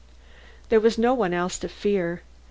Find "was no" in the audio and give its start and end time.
0.79-1.13